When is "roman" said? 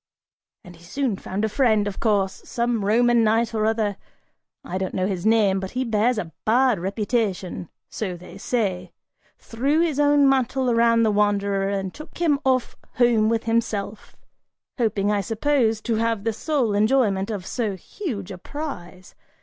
2.83-3.23